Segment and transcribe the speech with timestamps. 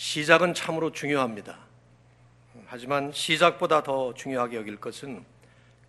[0.00, 1.58] 시작은 참으로 중요합니다.
[2.64, 5.22] 하지만 시작보다 더 중요하게 여길 것은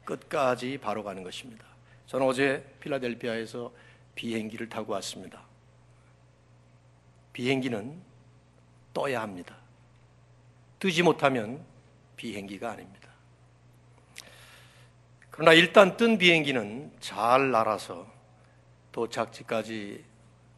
[0.04, 1.66] 끝까지 바로 가는 것입니다.
[2.08, 3.71] 저는 어제 필라델피아에서
[4.13, 5.43] 비행기를 타고 왔습니다.
[7.32, 8.02] 비행기는
[8.94, 9.55] 떠야 합니다.
[10.78, 11.64] 뜨지 못하면
[12.18, 13.07] 비행기가 아닙니다.
[15.30, 18.12] 그러나 일단 뜬 비행기는 잘 날아서
[18.91, 20.04] 도착지까지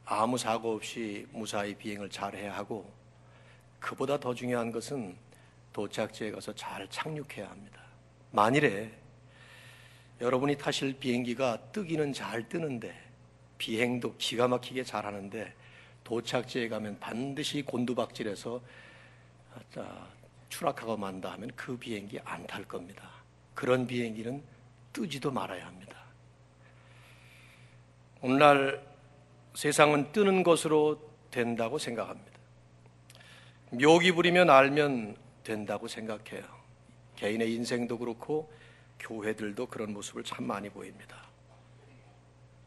[0.06, 3.03] 아무 사고 없이 무사히 비행을 잘 해야 하고
[3.84, 5.14] 그보다 더 중요한 것은
[5.74, 7.82] 도착지에 가서 잘 착륙해야 합니다.
[8.32, 8.90] 만일에
[10.22, 12.98] 여러분이 타실 비행기가 뜨기는 잘 뜨는데
[13.58, 15.54] 비행도 기가 막히게 잘 하는데
[16.06, 18.62] 도착지에 가면 반드시 곤두박질해서
[20.48, 23.10] 추락하고 만다 하면 그 비행기 안 탈 겁니다.
[23.54, 24.42] 그런 비행기는
[24.94, 25.98] 뜨지도 말아야 합니다.
[28.22, 28.82] 오늘날
[29.56, 32.33] 세상은 뜨는 것으로 된다고 생각합니다.
[33.74, 36.44] 묘기 부리면 알면 된다고 생각해요.
[37.16, 38.52] 개인의 인생도 그렇고
[39.00, 41.18] 교회들도 그런 모습을 참 많이 보입니다.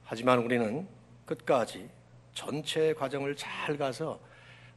[0.04, 0.86] 하지만 우리는
[1.24, 1.88] 끝까지
[2.34, 4.20] 전체 과정을 잘 가서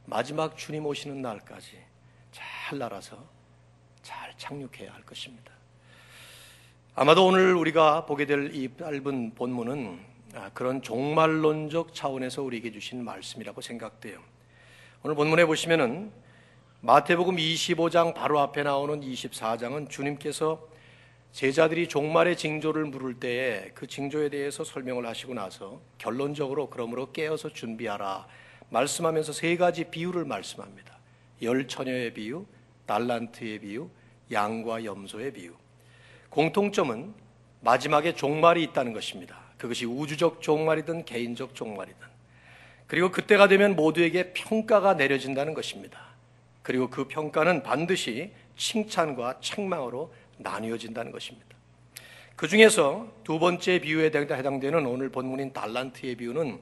[0.06, 1.78] 마지막 주님 오시는 날까지
[2.32, 3.22] 잘 날아서
[4.02, 5.52] 잘 착륙해야 할 것입니다.
[6.94, 13.60] 아마도 오늘 우리가 보게 될 이 짧은 본문은 아, 그런 종말론적 차원에서 우리에게 주신 말씀이라고
[13.60, 14.20] 생각돼요.
[15.02, 16.12] 오늘 본문에 보시면은
[16.82, 20.68] 마태복음 25장 바로 앞에 나오는 24장은 주님께서
[21.32, 28.26] 제자들이 종말의 징조를 물을 때에 그 징조에 대해서 설명을 하시고 나서 결론적으로 그러므로 깨어서 준비하라
[28.68, 30.98] 말씀하면서 세 가지 비유를 말씀합니다.
[31.40, 32.44] 열 처녀의 비유,
[32.84, 33.88] 달란트의 비유,
[34.30, 35.54] 양과 염소의 비유.
[36.28, 37.14] 공통점은
[37.62, 39.38] 마지막에 종말이 있다는 것입니다.
[39.56, 42.09] 그것이 우주적 종말이든 개인적 종말이든.
[42.90, 46.06] 그리고 그때가 되면 모두에게 평가가 내려진다는 것입니다.
[46.60, 51.46] 그리고 그 평가는 반드시 칭찬과 책망으로 나뉘어진다는 것입니다.
[52.34, 56.58] 그 중에서 두 번째 비유에 해당되는 오늘 본문인 달란트의 비유는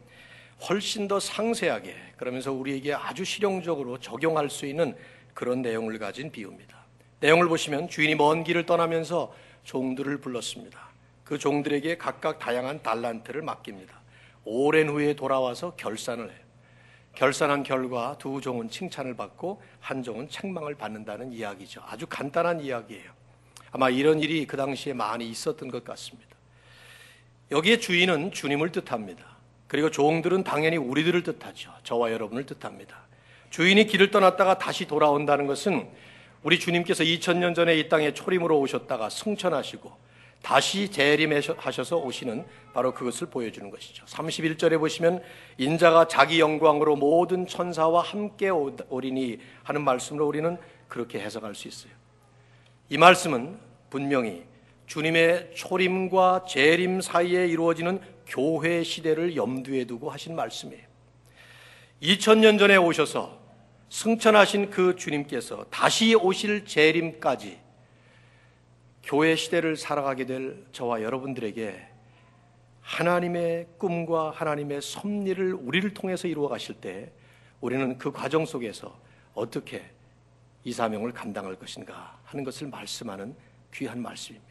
[0.69, 4.95] 훨씬 더 상세하게 그러면서 우리에게 아주 실용적으로 적용할 수 있는
[5.33, 6.77] 그런 내용을 가진 비유입니다.
[7.21, 9.35] 내용을 보시면 주인이 먼 길을 떠나면서
[9.65, 10.91] 종들을 불렀습니다.
[11.25, 13.98] 그 종들에게 각각 다양한 달란트를 맡깁니다.
[14.51, 16.39] 오랜 후에 돌아와서 결산을 해요.
[17.15, 21.83] 결산한 결과 두 종은 칭찬을 받고 한 종은 책망을 받는다는 이야기죠.
[21.87, 23.11] 아주 간단한 이야기예요.
[23.73, 26.31] 아마 이런 일이 그 당시에 많이 있었던 것 같습니다.
[27.51, 29.23] 여기에 주인은 주님을 뜻합니다.
[29.67, 31.71] 그리고 종들은 당연히 우리들을 뜻하죠.
[31.83, 33.03] 저와 여러분을 뜻합니다.
[33.51, 35.89] 주인이 길을 떠났다가 다시 돌아온다는 것은
[36.43, 40.08] 우리 주님께서 2000년 전에 이 땅에 초림으로 오셨다가 승천하시고
[40.43, 44.05] 다시 재림하셔서 오시는 바로 그것을 보여주는 것이죠.
[44.07, 45.23] 31절에 보시면
[45.59, 50.57] 인자가 자기 영광으로 모든 천사와 함께 오리니 하는 말씀으로 우리는
[50.87, 51.93] 그렇게 해석할 수 있어요.
[52.89, 53.59] 이 말씀은
[53.91, 54.45] 분명히
[54.87, 60.87] 주님의 초림과 재림 사이에 이루어지는 교회 시대를 염두에 두고 하신 말씀이에요.
[62.03, 63.39] 2000년 전에 오셔서
[63.91, 67.59] 승천하신 그 주님께서 다시 오실 재림까지
[69.09, 71.83] 교회 시대를 살아가게 될 저와 여러분들에게
[72.83, 77.11] 하나님의 꿈과 하나님의 섭리를 우리를 통해서 이루어 가실 때
[77.63, 78.95] 우리는 그 과정 속에서
[79.33, 79.83] 어떻게
[80.63, 83.35] 이 사명을 감당할 것인가 하는 것을 말씀하는
[83.73, 84.47] 귀한 말씀입니다.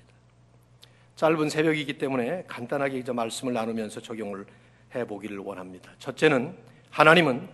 [1.15, 4.47] 짧은 새벽이기 때문에 간단하게 이제 말씀을 나누면서 적용을
[4.95, 5.91] 해 보기를 원합니다.
[5.99, 6.57] 첫째는
[6.89, 7.47] 하나님은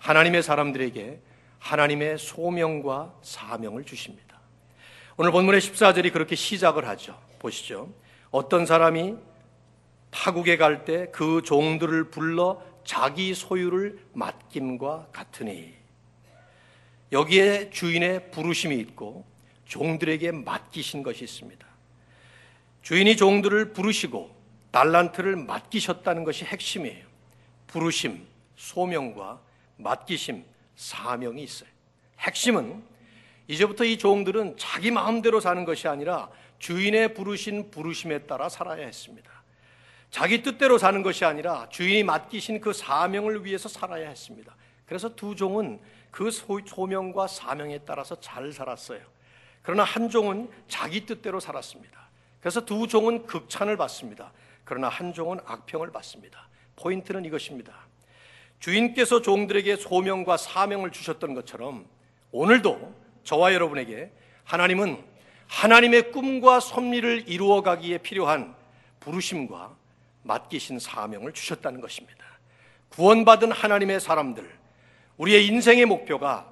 [0.00, 1.20] 하나님의 사람들에게
[1.60, 4.27] 하나님의 소명과 사명을 주십니다.
[5.20, 7.20] 오늘 본문의 14절이 그렇게 시작을 하죠.
[7.40, 7.92] 보시죠.
[8.30, 9.16] 어떤 사람이
[10.12, 15.74] 타국에 갈 때 그 종들을 불러 자기 소유를 맡김과 같으니
[17.10, 19.26] 여기에 주인의 부르심이 있고
[19.64, 21.66] 종들에게 맡기신 것이 있습니다.
[22.82, 24.30] 주인이 종들을 부르시고
[24.70, 27.04] 달란트를 맡기셨다는 것이 핵심이에요.
[27.66, 28.24] 부르심,
[28.54, 29.40] 소명과
[29.78, 30.44] 맡기심,
[30.76, 31.68] 사명이 있어요.
[32.20, 32.84] 핵심은
[33.48, 39.30] 이제부터 이 종들은 자기 마음대로 사는 것이 아니라 주인의 부르신 부르심에 따라 살아야 했습니다.
[40.10, 44.54] 자기 뜻대로 사는 것이 아니라 주인이 맡기신 그 사명을 위해서 살아야 했습니다.
[44.86, 45.80] 그래서 두 종은
[46.10, 49.00] 그 소명과 사명에 따라서 잘 살았어요.
[49.62, 52.08] 그러나 한 종은 자기 뜻대로 살았습니다.
[52.40, 54.32] 그래서 두 종은 극찬을 받습니다.
[54.64, 56.48] 그러나 한 종은 악평을 받습니다.
[56.76, 57.74] 포인트는 이것입니다.
[58.60, 61.86] 주인께서 종들에게 소명과 사명을 주셨던 것처럼
[62.32, 64.10] 오늘도 저와 여러분에게
[64.44, 65.04] 하나님은
[65.48, 68.54] 하나님의 꿈과 섭리를 이루어가기에 필요한
[69.00, 69.76] 부르심과
[70.22, 72.24] 맡기신 사명을 주셨다는 것입니다.
[72.88, 74.50] 구원받은 하나님의 사람들,
[75.18, 76.50] 우리의 인생의 목표가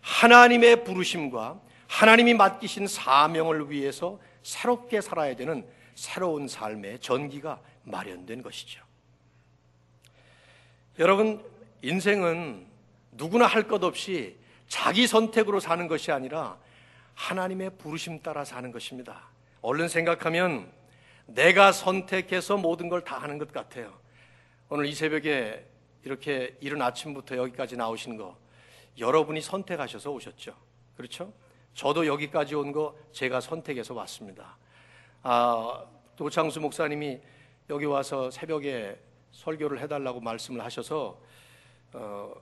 [0.00, 8.82] 하나님의 부르심과 하나님이 맡기신 사명을 위해서 새롭게 살아야 되는 새로운 삶의 전기가 마련된 것이죠.
[10.98, 11.44] 여러분,
[11.82, 12.66] 인생은
[13.12, 16.58] 누구나 할 것 없이 자기 선택으로 사는 것이 아니라
[17.14, 19.28] 하나님의 부르심 따라 사는 것입니다.
[19.62, 20.70] 얼른 생각하면
[21.26, 23.92] 내가 선택해서 모든 걸 다 하는 것 같아요.
[24.68, 25.64] 오늘 이 새벽에
[26.04, 28.36] 이렇게 이른 아침부터 여기까지 나오신 거
[28.98, 30.54] 여러분이 선택하셔서 오셨죠.
[30.96, 31.32] 그렇죠?
[31.74, 34.56] 저도 여기까지 온 거 제가 선택해서 왔습니다.
[35.22, 35.84] 아,
[36.16, 37.20] 도창수 목사님이
[37.70, 38.98] 여기 와서 새벽에
[39.32, 41.20] 설교를 해달라고 말씀을 하셔서
[41.92, 42.32] 어,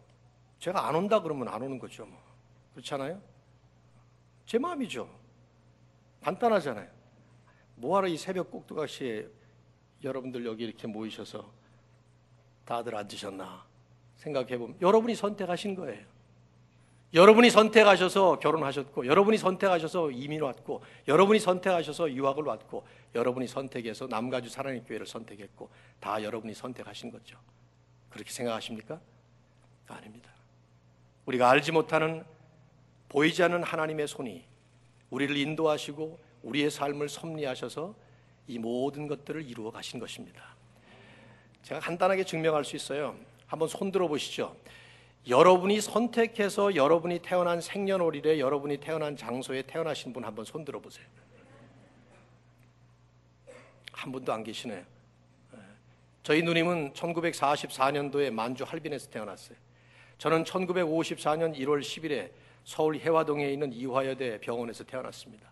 [0.65, 2.07] 제가 안 온다 그러면 안 오는 거죠.
[2.07, 2.19] 뭐.
[2.73, 3.21] 그렇잖아요?
[4.47, 5.07] 제 마음이죠.
[6.23, 6.89] 간단하잖아요.
[7.75, 9.29] 뭐하러 이 새벽 꼭두각시에
[10.03, 11.53] 여러분들 여기 이렇게 모이셔서
[12.65, 13.63] 다들 앉으셨나
[14.17, 16.07] 생각해 보면 여러분이 선택하신 거예요.
[17.13, 22.85] 여러분이 선택하셔서 결혼하셨고, 여러분이 선택하셔서 이민 왔고, 여러분이 선택하셔서 유학을 왔고,
[23.15, 25.69] 여러분이 선택해서 남가주 사랑의 교회를 선택했고,
[26.01, 27.39] 다 여러분이 선택하신 거죠.
[28.09, 28.99] 그렇게 생각하십니까?
[29.87, 30.34] 아닙니다.
[31.27, 32.25] 우리가 알지 못하는
[33.09, 34.45] 보이지 않는 하나님의 손이
[35.11, 37.95] 우리를 인도하시고 우리의 삶을 섭리하셔서
[38.47, 40.55] 이 모든 것들을 이루어 가신 것입니다.
[41.63, 43.17] 제가 간단하게 증명할 수 있어요.
[43.47, 44.55] 한번 손 들어 보시죠.
[45.27, 51.07] 여러분이 선택해서 여러분이 태어난 생년월일에 여러분이 태어난 장소에 태어나신 분 한번 손 들어 보세요.
[53.93, 54.85] 한 분도 안 계시네요.
[55.55, 55.59] 예.
[56.23, 59.57] 저희 누님은 1944년도에 만주 할빈에서 태어났어요.
[60.19, 62.31] 저는 1954년 1월 10일에
[62.65, 65.51] 서울 해화동에 있는 이화여대 병원에서 태어났습니다.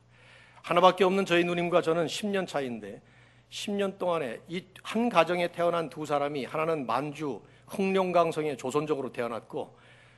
[0.62, 3.02] 하나밖에 없는 저희 누님과 저는 10년 차인데
[3.50, 9.76] 10년 동안에 이 한 가정에 태어난 두 사람이 하나는 만주 흥룡강성에 조선족으로 태어났고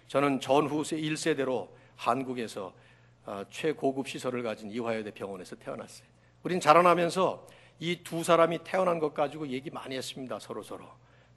[0.08, 2.72] 저는 전후 1세대로 한국에서
[3.26, 6.06] 아, 최고급 시설을 가진 이화여대 병원에서 태어났어요.
[6.42, 7.46] 우린 자라나면서
[7.80, 10.38] 이 두 사람이 태어난 것 가지고 얘기 많이 했습니다.
[10.38, 10.84] 서로 서로.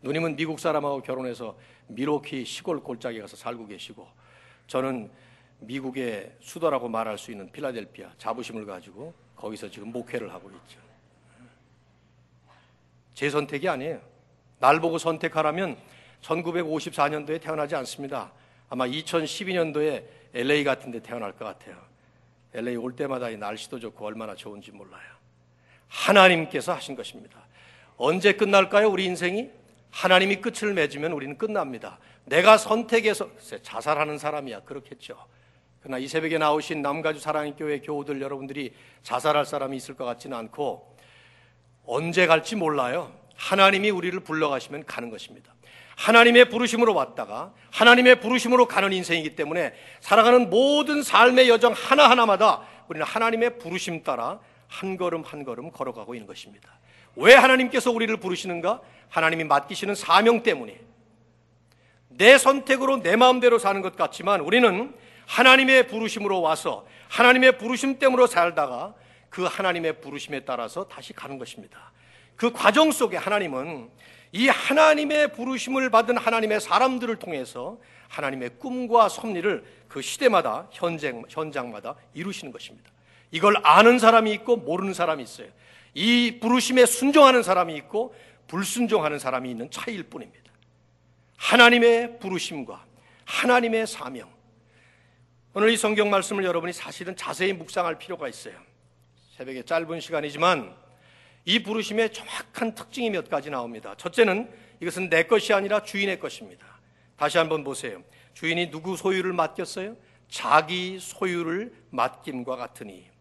[0.07, 1.57] 누님은 미국 사람하고 결혼해서
[1.87, 4.07] 미로키 시골 골짜기 가서 살고 계시고
[4.67, 5.11] 저는
[5.59, 10.79] 미국의 수도라고 말할 수 있는 필라델피아 자부심을 가지고 거기서 지금 목회를 하고 있죠.
[13.13, 13.99] 제 선택이 아니에요.
[14.59, 15.77] 날 보고 선택하라면
[16.21, 18.31] 1954년도에 태어나지 않습니다.
[18.69, 21.75] 아마 2012년도에 LA 같은 데 태어날 것 같아요.
[22.53, 25.17] LA 올 때마다 이 날씨도 좋고 얼마나 좋은지 몰라요.
[25.89, 27.45] 하나님께서 하신 것입니다.
[27.97, 28.89] 언제 끝날까요?
[28.89, 29.56] 우리 인생이?
[29.91, 31.99] 하나님이 끝을 맺으면 우리는 끝납니다.
[32.25, 33.29] 내가 선택해서
[33.61, 34.61] 자살하는 사람이야.
[34.61, 35.17] 그렇겠죠.
[35.81, 38.73] 그러나 이 새벽에 나오신 남가주 사랑의 교회 교우들 여러분들이
[39.03, 40.97] 자살할 사람이 있을 것 같지는 않고
[41.85, 43.13] 언제 갈지 몰라요.
[43.35, 45.53] 하나님이 우리를 불러가시면 가는 것입니다.
[45.95, 53.57] 하나님의 부르심으로 왔다가 하나님의 부르심으로 가는 인생이기 때문에 살아가는 모든 삶의 여정 하나하나마다 우리는 하나님의
[53.57, 56.77] 부르심 따라 한 걸음 한 걸음 걸어가고 있는 것입니다.
[57.17, 58.81] 왜 하나님께서 우리를 부르시는가?
[59.09, 60.79] 하나님이 맡기시는 사명 때문에.
[62.09, 64.93] 내 선택으로 내 마음대로 사는 것 같지만 우리는
[65.25, 68.93] 하나님의 부르심으로 와서 하나님의 부르심 때문에 살다가
[69.29, 71.91] 그 하나님의 부르심에 따라서 다시 가는 것입니다.
[72.35, 73.89] 그 과정 속에 하나님은
[74.31, 77.77] 이 하나님의 부르심을 받은 하나님의 사람들을 통해서
[78.09, 82.91] 하나님의 꿈과 섭리를 그 시대마다 현장, 현장마다 이루시는 것입니다.
[83.31, 85.47] 이걸 아는 사람이 있고 모르는 사람이 있어요.
[85.97, 88.13] 이 부르심에 순종하는 사람이 있고
[88.45, 90.51] 불순종하는 사람이 있는 차이일 뿐입니다.
[91.37, 92.85] 하나님의 부르심과
[93.25, 94.29] 하나님의 사명.
[95.55, 98.53] 오늘 이 성경 말씀을 여러분이 사실은 자세히 묵상할 필요가 있어요.
[99.35, 100.75] 새벽에 짧은 시간이지만
[101.45, 103.95] 이 부르심의 정확한 특징이 몇 가지 나옵니다.
[103.97, 106.79] 첫째는 이것은 내 것이 아니라 주인의 것입니다.
[107.15, 108.03] 다시 한번 보세요.
[108.35, 109.97] 주인이 누구 소유를 맡겼어요?
[110.29, 113.16] 자기 소유를 맡김과 같으니.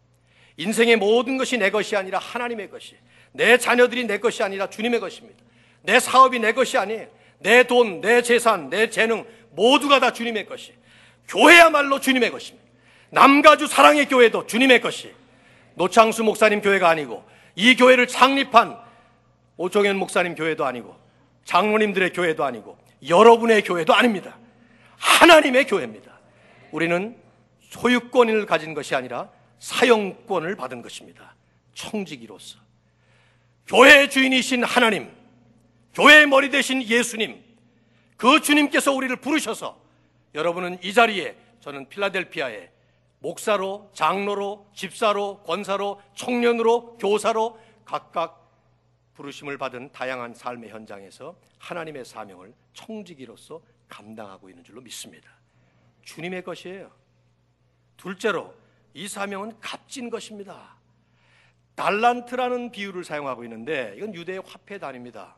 [0.57, 2.95] 인생의 모든 것이 내 것이 아니라 하나님의 것이.
[3.31, 5.39] 내 자녀들이 내 것이 아니라 주님의 것입니다.
[5.83, 7.07] 내 사업이 내 것이 아니에요.
[7.39, 10.73] 내 돈, 내 재산, 내 재능 모두가 다 주님의 것이.
[11.27, 12.67] 교회야말로 주님의 것입니다.
[13.09, 15.13] 남가주 사랑의 교회도 주님의 것이.
[15.75, 17.23] 노창수 목사님 교회가 아니고
[17.55, 18.77] 이 교회를 창립한
[19.57, 20.95] 오종현 목사님 교회도 아니고
[21.45, 24.37] 장로님들의 교회도 아니고 여러분의 교회도 아닙니다.
[24.97, 26.19] 하나님의 교회입니다.
[26.71, 27.15] 우리는
[27.69, 31.35] 소유권을 가진 것이 아니라 사용권을 받은 것입니다.
[31.73, 32.59] 청지기로서.
[33.67, 35.11] 교회의 주인이신 하나님,
[35.93, 37.43] 교회의 머리 대신 예수님,
[38.15, 39.79] 그 주님께서 우리를 부르셔서
[40.33, 42.71] 여러분은 이 자리에 저는 필라델피아에
[43.19, 48.47] 목사로, 장로로, 집사로, 권사로, 청년으로, 교사로 각각
[49.15, 55.29] 부르심을 받은 다양한 삶의 현장에서 하나님의 사명을 청지기로서 감당하고 있는 줄로 믿습니다.
[56.03, 56.91] 주님의 것이에요.
[57.97, 58.53] 둘째로
[58.93, 60.77] 이 사명은 값진 것입니다.
[61.75, 65.35] 달란트라는 비유를 사용하고 있는데 이건 유대의 화폐 단위입니다.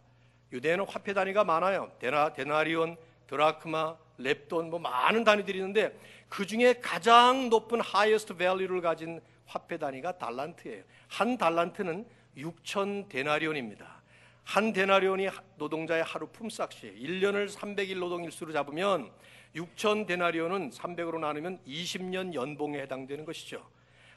[0.53, 1.91] 유대에는 화폐 단위가 많아요.
[2.00, 5.98] 데나, 데나리온, 드라크마, 렙돈 뭐 많은 단위들이 있는데
[6.29, 10.84] 그 중에 가장 높은 highest value를 가진 화폐 단위가 달란트예요.
[11.08, 12.06] 한 달란트는
[12.38, 14.01] 6천 데나리온입니다.
[14.44, 15.27] 한 데나리온이
[15.58, 19.12] 노동자의 하루 품삯이 1년을 300일 노동일수로 잡으면
[19.56, 23.65] 6천 데나리온은 300으로 나누면 20년 연봉에 해당되는 것이죠.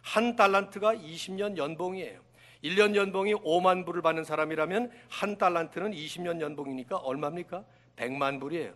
[0.02, 2.20] 한 달란트가 20년 연봉이에요.
[2.64, 7.64] 1년 연봉이 5만 불을 받는 사람이라면 한 달란트는 20년 연봉이니까 얼마입니까?
[7.96, 8.74] 100만 불이에요.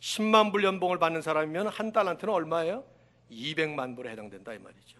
[0.00, 2.84] 10만 불 연봉을 받는 사람이면 한 달란트는 얼마예요?
[3.30, 4.98] 200만 불에 해당된다 이 말이죠.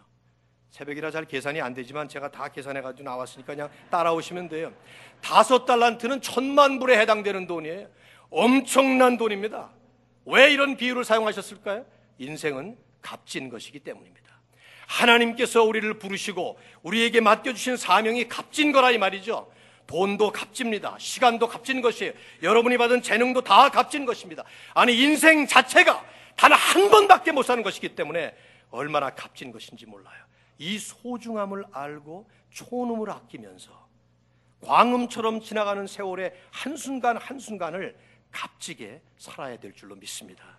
[0.71, 4.73] 새벽이라 잘 계산이 안 되지만 제가 다 계산해 가지고 나왔으니까 그냥 따라오시면 돼요.
[5.23, 7.89] 다섯 달란트는 천만 불에 해당되는 돈이에요.
[8.31, 9.71] 엄청난 돈입니다.
[10.29, 11.85] 왜 이런 비유를 사용하셨을까요?
[12.19, 14.29] 인생은 값진 것이기 때문입니다.
[14.87, 19.51] 하나님께서 우리를 부르시고 우리에게 맡겨주신 사명이 값진 거라 이 말이죠.
[19.87, 20.97] 돈도 값집니다.
[20.99, 22.13] 시간도 값진 것이에요.
[22.43, 24.45] 여러분이 받은 재능도 다 값진 것입니다.
[24.75, 26.05] 아니, 인생 자체가
[26.37, 28.35] 단 한 번밖에 못 사는 것이기 때문에
[28.71, 30.23] 얼마나 값진 것인지 몰라요.
[30.59, 33.89] 이 소중함을 알고 초놈을 아끼면서
[34.61, 37.97] 광음처럼 지나가는 세월의 한순간 한순간을
[38.31, 40.59] 값지게 살아야 될 줄로 믿습니다.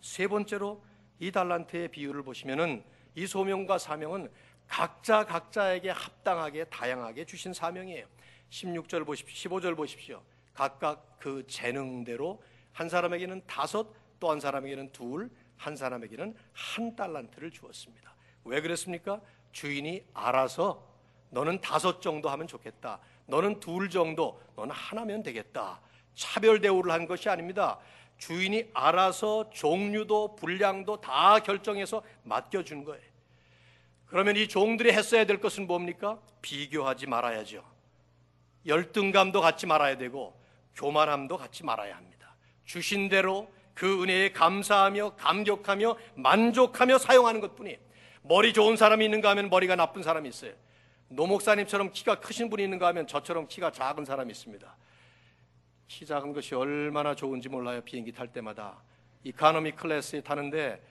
[0.00, 0.84] 세 번째로
[1.18, 4.30] 이 달란트의 비유를 보시면은 이 소명과 사명은
[4.66, 8.06] 각자 각자에게 합당하게 다양하게 주신 사명이에요.
[8.50, 9.50] 16절 보십시오.
[9.50, 10.22] 15절 보십시오.
[10.52, 12.42] 각각 그 재능대로
[12.72, 13.86] 한 사람에게는 다섯,
[14.20, 18.14] 또 한 사람에게는 둘, 한 사람에게는 한 달란트를 주었습니다.
[18.44, 19.20] 왜 그랬습니까?
[19.52, 20.86] 주인이 알아서
[21.30, 23.00] 너는 다섯 정도 하면 좋겠다.
[23.26, 25.80] 너는 둘 정도, 너는 하나면 되겠다.
[26.14, 27.78] 차별 대우를 한 것이 아닙니다.
[28.18, 33.02] 주인이 알아서 종류도 분량도 다 결정해서 맡겨준 거예요.
[34.06, 36.18] 그러면 이 종들이 했어야 될 것은 뭡니까?
[36.40, 37.64] 비교하지 말아야죠.
[38.66, 40.38] 열등감도 갖지 말아야 되고
[40.76, 42.34] 교만함도 갖지 말아야 합니다.
[42.64, 47.76] 주신 대로 그 은혜에 감사하며 감격하며 만족하며 사용하는 것뿐이
[48.22, 50.52] 머리 좋은 사람이 있는가 하면 머리가 나쁜 사람이 있어요.
[51.08, 54.76] 노 목사님처럼 키가 크신 분이 있는가 하면 저처럼 키가 작은 사람이 있습니다.
[55.88, 57.80] 키 작은 것이 얼마나 좋은지 몰라요.
[57.82, 58.76] 비행기 탈 때마다
[59.22, 60.82] 이카노미 클래스에 타는데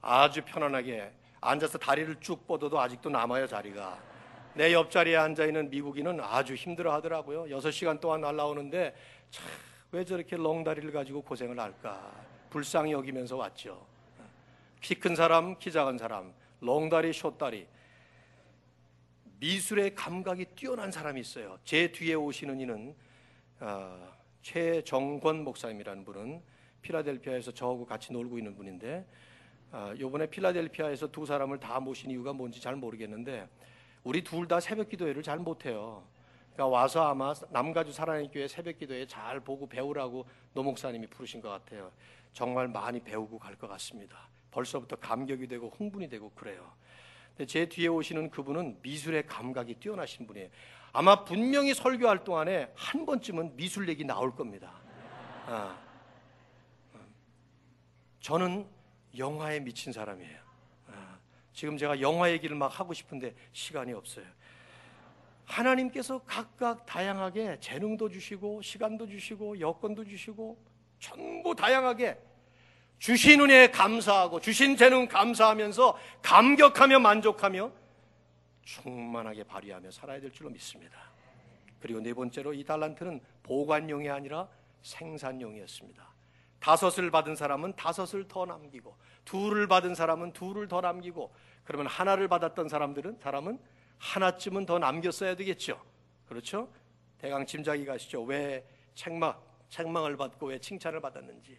[0.00, 3.98] 아주 편안하게 앉아서 다리를 쭉 뻗어도 아직도 남아요 자리가.
[4.54, 7.44] 내 옆자리에 앉아 있는 미국인은 아주 힘들어 하더라고요.
[7.44, 8.94] 6시간 동안 날라오는데
[9.30, 9.44] 참,
[9.90, 12.12] 왜 저렇게 롱다리를 가지고 고생을 할까?
[12.50, 13.84] 불쌍히 여기면서 왔죠.
[14.80, 17.66] 키 큰 사람, 키 작은 사람, 롱다리, 숏다리.
[19.40, 21.58] 미술의 감각이 뛰어난 사람이 있어요.
[21.64, 22.94] 제 뒤에 오시는 이는
[23.60, 24.13] 어,
[24.44, 26.42] 최정권 목사님이라는 분은
[26.82, 29.06] 필라델피아에서 저하고 같이 놀고 있는 분인데
[29.72, 33.48] 어, 요번에 필라델피아에서 두 사람을 다 모신 이유가 뭔지 잘 모르겠는데
[34.04, 36.04] 우리 둘 다 새벽 기도회를 잘 못해요.
[36.52, 41.48] 그러니까 와서 아마 남가주 사랑의 교회 새벽 기도회 잘 보고 배우라고 노 목사님이 부르신 것
[41.48, 41.90] 같아요.
[42.34, 44.28] 정말 많이 배우고 갈 것 같습니다.
[44.50, 46.70] 벌써부터 감격이 되고 흥분이 되고 그래요.
[47.30, 50.48] 근데 제 뒤에 오시는 그분은 미술의 감각이 뛰어나신 분이에요.
[50.94, 54.72] 아마 분명히 설교할 동안에 한 번쯤은 미술 얘기 나올 겁니다.
[55.46, 55.76] 아.
[58.20, 58.64] 저는
[59.18, 60.38] 영화에 미친 사람이에요.
[60.86, 61.18] 아.
[61.52, 64.24] 지금 제가 영화 얘기를 막 하고 싶은데 시간이 없어요.
[65.46, 70.56] 하나님께서 각각 다양하게 재능도 주시고 시간도 주시고 여건도 주시고
[71.00, 72.16] 전부 다양하게
[73.00, 77.72] 주신 은혜에 감사하고 주신 재능 감사하면서 감격하며 만족하며
[78.64, 80.98] 충만하게 발휘하며 살아야 될 줄로 믿습니다.
[81.80, 84.48] 그리고 네 번째로 이 달란트는 보관용이 아니라
[84.82, 86.14] 생산용이었습니다.
[86.60, 92.68] 다섯을 받은 사람은 다섯을 더 남기고 둘을 받은 사람은 둘을 더 남기고 그러면 하나를 받았던
[92.68, 93.58] 사람들은 사람은
[93.98, 95.80] 하나쯤은 더 남겼어야 되겠죠.
[96.26, 96.72] 그렇죠?
[97.18, 98.22] 대강 짐작이 가시죠.
[98.22, 101.58] 왜 책망 책망을 받고 왜 칭찬을 받았는지.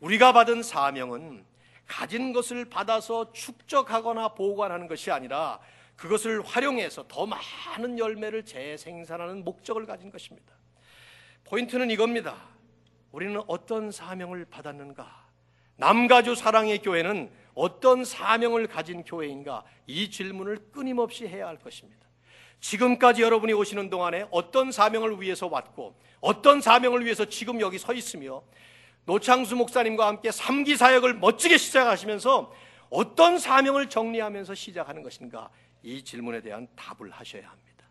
[0.00, 1.44] 우리가 받은 사명은
[1.86, 5.60] 가진 것을 받아서 축적하거나 보관하는 것이 아니라
[5.96, 10.54] 그것을 활용해서 더 많은 열매를 재생산하는 목적을 가진 것입니다.
[11.44, 12.36] 포인트는 이겁니다.
[13.12, 15.24] 우리는 어떤 사명을 받았는가?
[15.76, 19.64] 남가주 사랑의 교회는 어떤 사명을 가진 교회인가?
[19.86, 22.04] 이 질문을 끊임없이 해야 할 것입니다.
[22.60, 28.42] 지금까지 여러분이 오시는 동안에 어떤 사명을 위해서 왔고, 어떤 사명을 위해서 지금 여기 서 있으며,
[29.04, 32.52] 노창수 목사님과 함께 삼기 사역을 멋지게 시작하시면서
[32.88, 35.50] 어떤 사명을 정리하면서 시작하는 것인가?
[35.84, 37.84] 이 질문에 대한 답을 하셔야 합니다.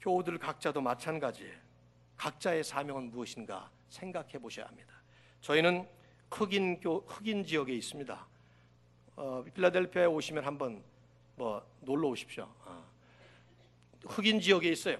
[0.00, 1.54] 교우들 각자도 마찬가지예요.
[2.16, 4.94] 각자의 사명은 무엇인가 생각해 보셔야 합니다.
[5.42, 5.86] 저희는
[6.30, 8.26] 흑인 교 흑인 지역에 있습니다.
[9.16, 10.82] 어, 필라델피아에 오시면 한번
[11.34, 12.50] 뭐 놀러 오십시오.
[12.64, 12.82] 아.
[14.06, 14.96] 흑인 지역에 있어요.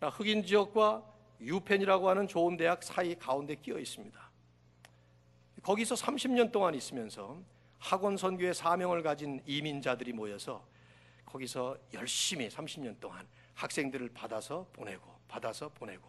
[0.00, 1.04] 아, 흑인 지역과
[1.40, 4.30] 유펜이라고 하는 좋은 대학 사이 가운데 끼어 있습니다.
[5.62, 7.40] 거기서 30년 동안 있으면서
[7.78, 10.66] 학원 선교의 사명을 가진 이민자들이 모여서
[11.28, 16.08] 거기서 열심히 30년 동안 학생들을 받아서 보내고 받아서 보내고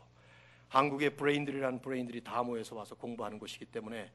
[0.69, 4.11] 한국의 브레인들이라는 브레인들이 다 모여서 와서 공부하는 곳이기 때문에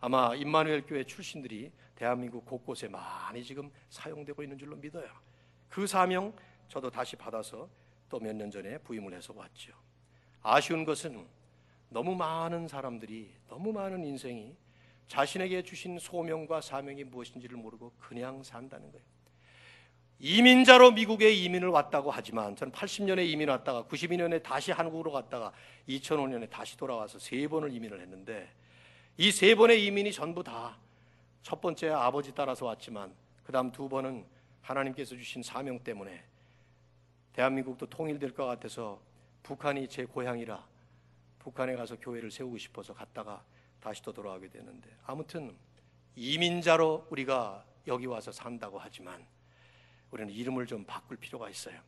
[0.00, 5.08] 아마 임마누엘 교회 출신들이 대한민국 곳곳에 많이 지금 사용되고 있는 줄로 믿어요.
[5.68, 6.34] 그 사명
[6.68, 7.68] 저도 다시 받아서
[8.08, 9.72] 또 몇 년 전에 부임을 해서 왔죠.
[10.42, 11.26] 아쉬운 것은
[11.88, 14.56] 너무 많은 사람들이 너무 많은 인생이
[15.08, 19.15] 자신에게 주신 소명과 사명이 무엇인지를 모르고 그냥 산다는 거예요.
[20.18, 25.52] 이민자로 미국에 이민을 왔다고 하지만 저는 80년에 이민 왔다가 92년에 다시 한국으로 갔다가
[25.88, 28.50] 2005년에 다시 돌아와서 세 번을 이민을 했는데
[29.18, 30.76] 이 세 번의 이민이 전부 다
[31.46, 34.26] 첫 번째 아버지 따라서 왔지만 그 다음 두 번은
[34.62, 36.24] 하나님께서 주신 사명 때문에
[37.34, 39.00] 대한민국도 통일될 것 같아서
[39.44, 40.66] 북한이 제 고향이라
[41.38, 43.44] 북한에 가서 교회를 세우고 싶어서 갔다가
[43.80, 45.56] 다시 또 돌아가게 되는데 아무튼
[46.16, 49.24] 이민자로 우리가 여기 와서 산다고 하지만
[50.10, 51.80] 우리는 이름을 좀 바꿀 필요가 있어요.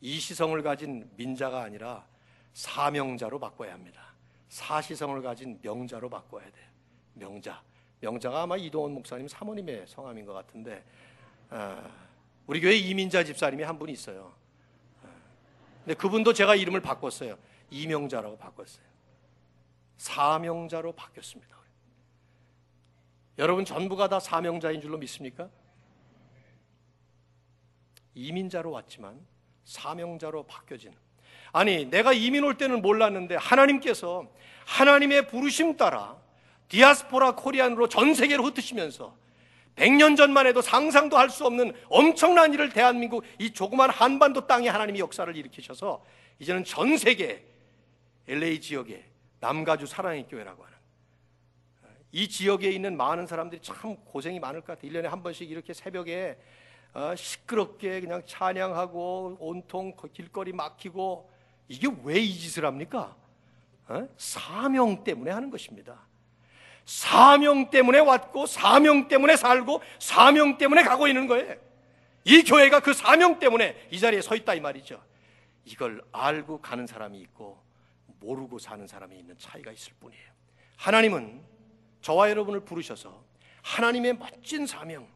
[0.00, 2.06] 이시성을 가진 민자가 아니라
[2.52, 4.12] 사명자로 바꿔야 합니다.
[4.48, 6.66] 사시성을 가진 명자로 바꿔야 돼요.
[7.14, 7.62] 명자.
[8.00, 10.84] 명자가 아마 이동원 목사님 사모님의 성함인 것 같은데
[11.50, 11.88] 아,
[12.46, 14.34] 우리 교회 이민자 집사님이 한분 있어요.
[15.02, 15.08] 아,
[15.84, 17.38] 근데 그분도 제가 이름을 바꿨어요.
[17.70, 18.84] 이명자라고 바꿨어요.
[19.96, 21.56] 사명자로 바뀌었습니다.
[23.38, 25.48] 여러분 전부가 다 사명자인 줄로 믿습니까?
[28.14, 29.20] 이민자로 왔지만
[29.64, 30.92] 사명자로 바뀌어진
[31.52, 34.26] 아니 내가 이민 올 때는 몰랐는데 하나님께서
[34.66, 36.16] 하나님의 부르심 따라
[36.68, 39.16] 디아스포라 코리안으로 전 세계로 흩으시면서
[39.76, 45.00] 100년 전만 해도 상상도 할 수 없는 엄청난 일을 대한민국 이 조그만 한반도 땅에 하나님이
[45.00, 46.04] 역사를 일으키셔서
[46.38, 47.44] 이제는 전 세계
[48.28, 49.04] LA 지역에
[49.40, 50.76] 남가주 사랑의 교회라고 하는
[52.12, 54.92] 이 지역에 있는 많은 사람들이 참 고생이 많을 것 같아요.
[54.92, 56.42] 1년에 한 번씩 이렇게 새벽에 어,
[57.16, 61.30] 시끄럽게 그냥 찬양하고 온통 그 길거리 막히고
[61.68, 63.16] 이게 왜 이 짓을 합니까?
[63.88, 64.08] 어?
[64.16, 66.00] 사명 때문에 하는 것입니다.
[66.84, 71.54] 사명 때문에 왔고 사명 때문에 살고 사명 때문에 가고 있는 거예요.
[72.24, 75.02] 이 교회가 그 사명 때문에 이 자리에 서 있다 이 말이죠.
[75.64, 77.60] 이걸 알고 가는 사람이 있고
[78.20, 80.24] 모르고 사는 사람이 있는 차이가 있을 뿐이에요.
[80.76, 81.42] 하나님은
[82.02, 83.22] 저와 여러분을 부르셔서
[83.62, 85.06] 하나님의 멋진 사명,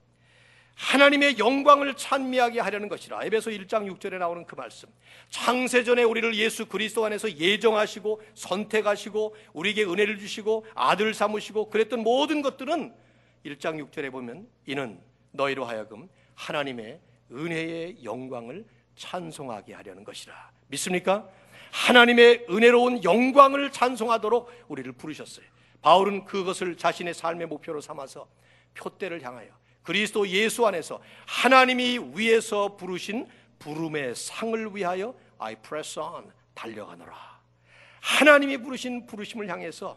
[0.77, 3.25] 하나님의 영광을 찬미하게 하려는 것이라.
[3.25, 4.89] 에베소 1장 6절에 나오는 그 말씀.
[5.31, 12.95] 창세전에 우리를 예수 그리스도 안에서 예정하시고 선택하시고 우리에게 은혜를 주시고 아들 삼으시고 그랬던 모든 것들은
[13.47, 15.01] 1장 6절에 보면 이는
[15.33, 17.01] 너희로 하여금 하나님의
[17.33, 20.51] 은혜의 영광을 찬송하게 하려는 것이라.
[20.69, 21.27] 믿습니까?
[21.73, 25.47] 하나님의 은혜로운 영광을 찬송하도록 우리를 부르셨어요.
[25.81, 28.29] 바울은 그것을 자신의 삶의 목표로 삼아서
[28.75, 29.49] 표대를 향하여
[29.87, 33.29] 그리스도 예수 안에서 하나님이 위에서 부르신
[33.61, 37.15] 부름의 상을 위하여 I press on 달려가노라.
[38.01, 39.97] 하나님이 부르신 부르심을 향해서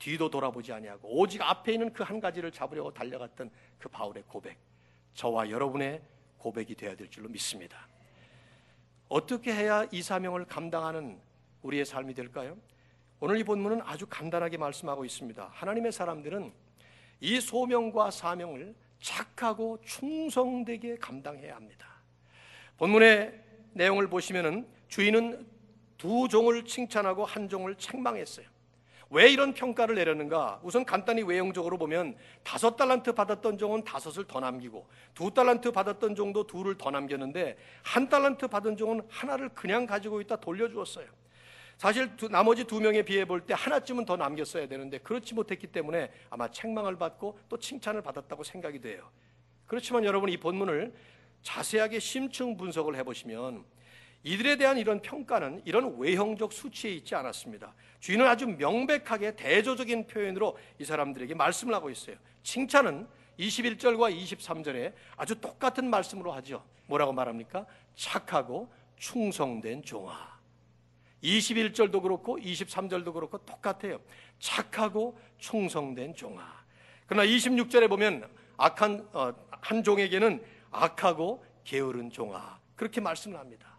[0.00, 4.58] 뒤도 돌아보지 아니하고 오직 앞에 있는 그 한 가지를 잡으려고 달려갔던 그 바울의 고백.
[5.14, 6.02] 저와 여러분의
[6.38, 7.86] 고백이 되어야 될 줄로 믿습니다.
[9.08, 11.20] 어떻게 해야 이 사명을 감당하는
[11.62, 12.56] 우리의 삶이 될까요?
[13.20, 15.48] 오늘 이 본문은 아주 간단하게 말씀하고 있습니다.
[15.52, 16.52] 하나님의 사람들은
[17.20, 21.86] 이 소명과 사명을 착하고 충성되게 감당해야 합니다.
[22.76, 23.40] 본문의
[23.72, 25.46] 내용을 보시면은 주인은
[25.96, 28.46] 두 종을 칭찬하고 한 종을 책망했어요.
[29.10, 30.60] 왜 이런 평가를 내렸는가?
[30.62, 36.46] 우선 간단히 외형적으로 보면 다섯 달란트 받았던 종은 다섯을 더 남기고 두 달란트 받았던 종도
[36.46, 41.06] 둘을 더 남겼는데 한 달란트 받은 종은 하나를 그냥 가지고 있다 돌려주었어요.
[41.78, 46.10] 사실 두, 나머지 두 명에 비해 볼 때 하나쯤은 더 남겼어야 되는데 그렇지 못했기 때문에
[46.28, 49.08] 아마 책망을 받고 또 칭찬을 받았다고 생각이 돼요.
[49.64, 50.92] 그렇지만 여러분 이 본문을
[51.42, 53.64] 자세하게 심층 분석을 해보시면
[54.24, 57.72] 이들에 대한 이런 평가는 이런 외형적 수치에 있지 않았습니다.
[58.00, 62.16] 주인은 아주 명백하게 대조적인 표현으로 이 사람들에게 말씀을 하고 있어요.
[62.42, 63.06] 칭찬은
[63.38, 66.64] 21절과 23절에 아주 똑같은 말씀으로 하죠.
[66.86, 67.64] 뭐라고 말합니까?
[67.94, 70.37] 착하고 충성된 종아.
[71.22, 74.00] 21절도 그렇고 23절도 그렇고 똑같아요.
[74.38, 76.64] 착하고 충성된 종아.
[77.06, 82.60] 그러나 26절에 보면 악한 어, 한 종에게는 악하고 게으른 종아.
[82.76, 83.78] 그렇게 말씀을 합니다.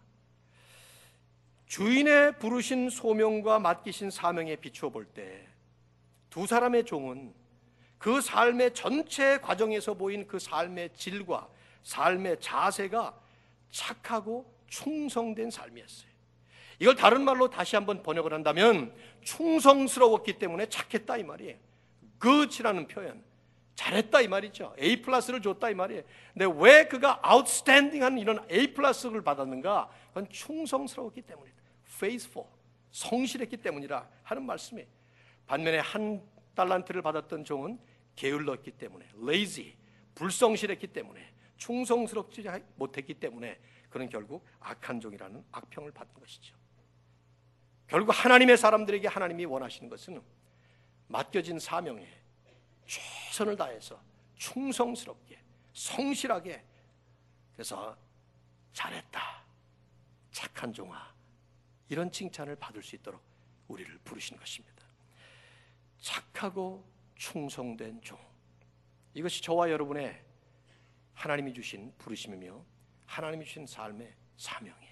[1.66, 5.50] 주인의 부르신 소명과 맡기신 사명에 비추어 볼 때
[6.30, 7.34] 두 사람의 종은
[7.98, 11.48] 그 삶의 전체 과정에서 보인 그 삶의 질과
[11.82, 13.18] 삶의 자세가
[13.70, 16.09] 착하고 충성된 삶이었어요.
[16.80, 21.56] 이걸 다른 말로 다시 한번 번역을 한다면 충성스러웠기 때문에 착했다 이 말이에요.
[22.20, 23.22] good이라는 표현.
[23.74, 24.74] 잘했다 이 말이죠.
[24.78, 26.02] A 플러스를 줬다 이 말이에요.
[26.32, 29.90] 근데 왜 그가 outstanding한 이런 A 플러스를 받았는가?
[30.08, 31.56] 그건 충성스러웠기 때문이다.
[31.86, 32.48] faithful,
[32.90, 34.88] 성실했기 때문이라 하는 말씀이에요.
[35.46, 36.22] 반면에 한
[36.54, 37.78] 달란트를 받았던 종은
[38.16, 39.74] 게을렀기 때문에 lazy,
[40.14, 42.44] 불성실했기 때문에 충성스럽지
[42.76, 46.59] 못했기 때문에 그는 결국 악한 종이라는 악평을 받는 것이죠.
[47.90, 50.22] 결국 하나님의 사람들에게 하나님이 원하시는 것은
[51.08, 52.06] 맡겨진 사명에
[52.86, 54.00] 최선을 다해서
[54.36, 56.64] 충성스럽게 성실하게
[57.52, 57.96] 그래서
[58.72, 59.42] 잘했다
[60.30, 61.12] 착한 종아
[61.88, 63.20] 이런 칭찬을 받을 수 있도록
[63.66, 64.84] 우리를 부르신 것입니다.
[65.98, 68.18] 착하고 충성된 종
[69.14, 70.24] 이것이 저와 여러분의
[71.14, 72.64] 하나님이 주신 부르심이며
[73.06, 74.89] 하나님이 주신 삶의 사명이에요.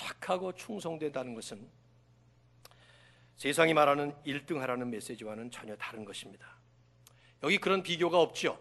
[0.00, 1.68] 착하고 충성된다는 것은
[3.36, 6.56] 세상이 말하는 1등 하라는 메시지와는 전혀 다른 것입니다.
[7.42, 8.58] 여기 그런 비교가 없죠.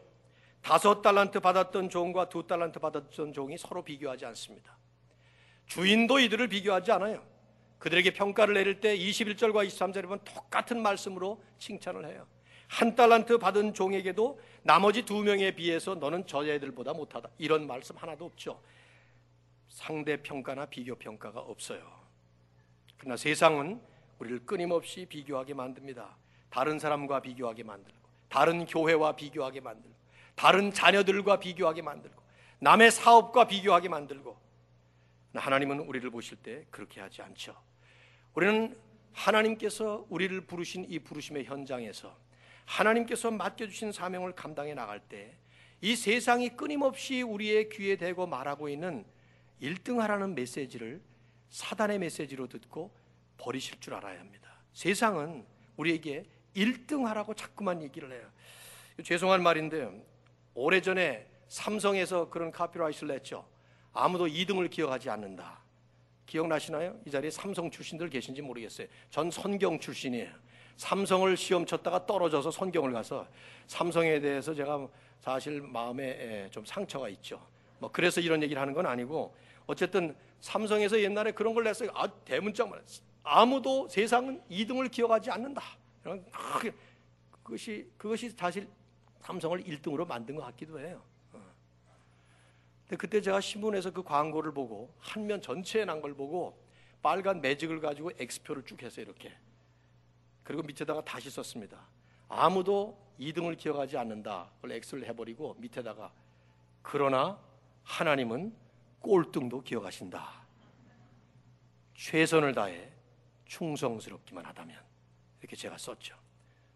[0.62, 4.78] 다섯 달란트 받았던 종과 두 달란트 받았던 종이 서로 비교하지 않습니다.
[5.66, 7.26] 주인도 이들을 비교하지 않아요.
[7.78, 12.28] 그들에게 평가를 내릴 때 21절과 23절에 보면 똑같은 말씀으로 칭찬을 해요.
[12.68, 17.30] 한 달란트 받은 종에게도 나머지 두 명에 비해서 너는 저 애들보다 못하다.
[17.38, 18.62] 이런 말씀 하나도 없죠.
[19.70, 21.82] 상대 평가나 비교 평가가 없어요.
[22.98, 23.82] 그러나 세상은
[24.20, 26.18] 우리를 끊임없이 비교하게 만듭니다.
[26.50, 29.96] 다른 사람과 비교하게 만들고, 다른 교회와 비교하게 만들고,
[30.36, 32.22] 다른 자녀들과 비교하게 만들고,
[32.60, 34.38] 남의 사업과 비교하게 만들고.
[35.36, 37.56] 하나님은 우리를 보실 때 그렇게 하지 않죠.
[38.34, 38.76] 우리는
[39.14, 42.18] 하나님께서 우리를 부르신 이 부르심의 현장에서
[42.66, 45.38] 하나님께서 맡겨주신 사명을 감당해 나갈 때
[45.82, 49.06] 이 세상이 끊임없이 우리의 귀에 대고 말하고 있는
[49.62, 51.02] 1등하라는 메시지를
[51.50, 52.92] 사단의 메시지로 듣고
[53.38, 54.52] 버리실 줄 알아야 합니다.
[54.74, 55.46] 세상은
[55.78, 58.30] 우리에게 1등하라고 자꾸만 얘기를 해요.
[59.04, 60.06] 죄송한 말인데
[60.54, 63.48] 오래전에 삼성에서 그런 카피라이트를 냈죠.
[63.94, 65.60] 아무도 2등을 기억하지 않는다.
[66.26, 67.00] 기억나시나요?
[67.06, 68.88] 이 자리에 삼성 출신들 계신지 모르겠어요.
[69.10, 70.32] 전 선경 출신이에요.
[70.78, 73.28] 삼성을 시험 쳤다가 떨어져서 선경을 가서
[73.68, 74.88] 삼성에 대해서 제가
[75.20, 77.46] 사실 마음에 좀 상처가 있죠.
[77.80, 79.36] 뭐 그래서 이런 얘기를 하는 건 아니고
[79.74, 81.92] 어쨌든 삼성에서 옛날에 그런 걸 냈어요.
[81.94, 82.82] 아 대문짝만
[83.22, 85.62] 아무도 세상은 2등을 기억하지 않는다.
[87.44, 88.68] 그것이 그것이 사실
[89.20, 91.04] 삼성을 1등으로 만든 것 같기도 해요.
[91.34, 91.42] 어.
[92.82, 96.58] 근데 그때 제가 신문에서 그 광고를 보고 한 면 전체에 난 걸 보고
[97.04, 99.32] 빨간 매직을 가지고 X표를 쭉 해서 이렇게
[100.44, 101.80] 그리고 밑에다가 다시 썼습니다.
[102.28, 104.50] 아무도 2등을 기억하지 않는다.
[104.56, 106.12] 그걸 X를 해버리고 밑에다가
[106.82, 107.40] 그러나
[107.84, 108.52] 하나님은
[109.02, 110.40] 꼴등도 기억하신다.
[111.96, 112.92] 최선을 다해
[113.46, 114.82] 충성스럽기만 하다면
[115.40, 116.16] 이렇게 제가 썼죠.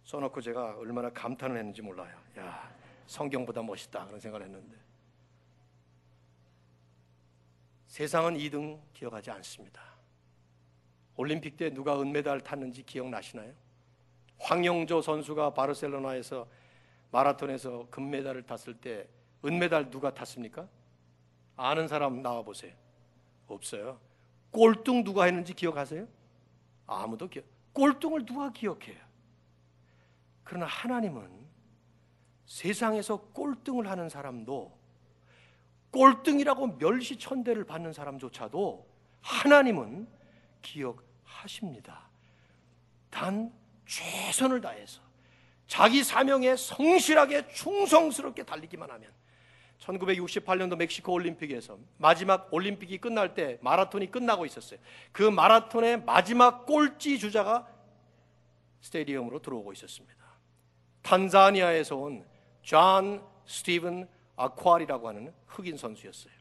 [0.04, 2.18] 써놓고 제가 얼마나 감탄을 했는지 몰라요.
[2.38, 2.74] 야
[3.08, 4.78] 성경보다 멋있다 그런 생각을 했는데
[7.88, 9.82] 세상은 2등 기억하지 않습니다.
[11.16, 13.54] 올림픽 때 누가 은메달 탔는지 기억나시나요?
[14.40, 16.48] 황영조 선수가 바르셀로나에서
[17.12, 19.08] 마라톤에서 금메달을 탔을 때
[19.46, 20.68] 은메달 누가 탔습니까?
[21.56, 22.74] 아는 사람 나와 보세요.
[23.48, 24.00] 없어요.
[24.52, 26.08] 꼴등 누가 했는지 기억하세요?
[26.88, 27.46] 아무도 기억.
[27.74, 28.98] 꼴등을 누가 기억해요?
[30.44, 31.44] 그러나 하나님은
[32.46, 34.78] 세상에서 꼴등을 하는 사람도
[35.92, 38.88] 꼴등이라고 멸시천대를 받는 사람조차도
[39.22, 40.08] 하나님은
[40.62, 42.10] 기억하십니다.
[43.10, 43.54] 단
[43.86, 45.02] 최선을 다해서
[45.68, 49.12] 자기 사명에 성실하게 충성스럽게 달리기만 하면
[49.86, 54.80] 1968년도 멕시코 올림픽에서 마지막 올림픽이 끝날 때 마라톤이 끝나고 있었어요.
[55.12, 57.68] 그 마라톤의 마지막 꼴찌 주자가
[58.82, 60.16] 스테디움으로 들어오고 있었습니다.
[61.02, 66.34] 탄자니아에서 온 존 스티븐 아쿠아리라고 하는 흑인 선수였어요.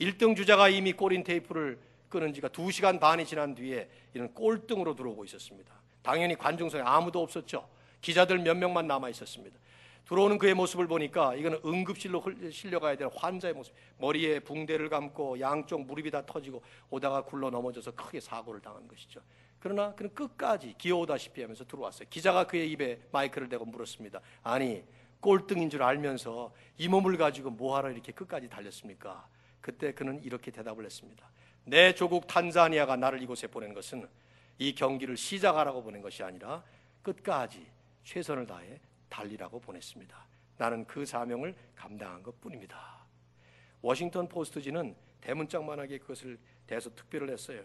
[0.00, 5.74] 1등 주자가 이미 꼬린 테이프를 끄는 지가 2시간 반이 지난 뒤에 이런 꼴등으로 들어오고 있었습니다.
[6.02, 7.68] 당연히 관중석에 아무도 없었죠.
[8.00, 9.58] 기자들 몇 명만 남아 있었습니다.
[10.06, 13.74] 들어오는 그의 모습을 보니까 이거는 응급실로 실려가야 될 환자의 모습.
[13.98, 19.20] 머리에 붕대를 감고 양쪽 무릎이 다 터지고 오다가 굴러 넘어져서 크게 사고를 당한 것이죠.
[19.58, 22.06] 그러나 그는 끝까지 기어오다시피 하면서 들어왔어요.
[22.08, 24.20] 기자가 그의 입에 마이크를 대고 물었습니다.
[24.44, 24.84] 아니
[25.20, 29.26] 꼴등인 줄 알면서 이 몸을 가지고 뭐하러 이렇게 끝까지 달렸습니까?
[29.60, 31.28] 그때 그는 이렇게 대답을 했습니다.
[31.64, 34.06] 내 조국 탄자니아가 나를 이곳에 보낸 것은
[34.58, 36.62] 이 경기를 시작하라고 보낸 것이 아니라
[37.02, 37.66] 끝까지
[38.04, 38.78] 최선을 다해
[39.16, 40.26] 달리라고 보냈습니다.
[40.58, 43.06] 나는 그 사명을 감당한 것 뿐입니다.
[43.80, 47.62] 워싱턴 포스트지는 대문짝만하게 그것을 대해서 특별을 했어요.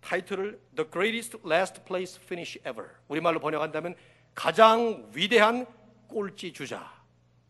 [0.00, 2.88] 타이틀을 The Greatest Last Place Finish Ever.
[3.08, 3.94] 우리말로 번역한다면
[4.34, 5.66] 가장 위대한
[6.08, 6.90] 꼴찌 주자.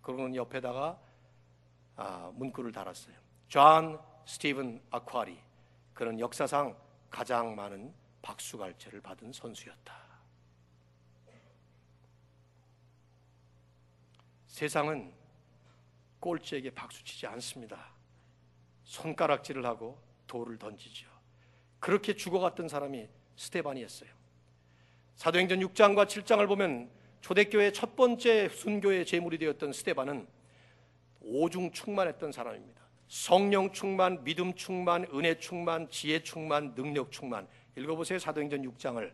[0.03, 0.99] 그러는 옆에다가
[1.97, 3.15] 아, 문구를 달았어요.
[3.49, 5.39] 존 스티븐 아쿠아리.
[5.95, 6.77] 그는 역사상
[7.11, 10.10] 가장 많은 박수갈채를 받은 선수였다.
[14.61, 15.11] 세상은
[16.21, 17.95] 꼴찌에게 박수치지 않습니다.
[18.85, 21.09] 손가락질을 하고 돌을 던지죠.
[21.79, 24.11] 그렇게 죽어갔던 사람이 스테반이었어요.
[25.17, 26.91] 사도행전 6장과 7장을 보면
[27.23, 30.29] 초대교회 첫 번째 순교의 제물이 되었던 스테반은
[31.23, 32.83] 오중 충만했던 사람입니다.
[33.09, 37.49] 성령 충만, 믿음 충만, 은혜 충만, 지혜 충만, 능력 충만.
[37.77, 38.19] 읽어보세요.
[38.19, 39.11] 사도행전 6장을.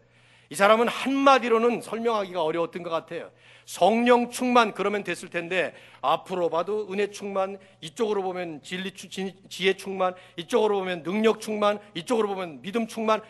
[0.50, 3.30] 이 사람은 한마디로는 설명하기가 어려웠던 것 같아요.
[3.64, 8.92] 성령 충만 그러면 됐을 텐데 앞으로 봐도 은혜 충만, 이쪽으로 보면 진리
[9.48, 13.20] 지혜 충만, 이쪽으로 보면 능력 충만, 이쪽으로 보면 믿음 충만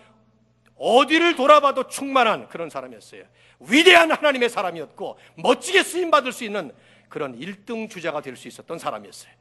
[0.76, 3.24] 어디를 돌아봐도 충만한 그런 사람이었어요.
[3.60, 6.70] 위대한 하나님의 사람이었고 멋지게 쓰임 받을 수 있는
[7.08, 9.32] 그런 1등 주자가 될 수 있었던 사람이었어요.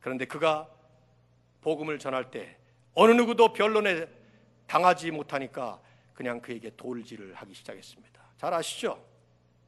[0.00, 0.68] 그런데 그가
[1.62, 2.56] 복음을 전할 때
[2.94, 4.06] 어느 누구도 변론에
[4.68, 5.80] 당하지 못하니까
[6.14, 8.22] 그냥 그에게 돌질을 하기 시작했습니다.
[8.38, 9.04] 잘 아시죠?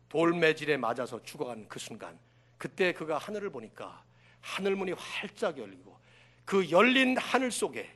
[0.09, 2.18] 돌매질에 맞아서 죽어간 그 순간
[2.56, 4.02] 그때 그가 하늘을 보니까
[4.40, 5.96] 하늘문이 활짝 열리고
[6.44, 7.90] 그 열린 하늘 속에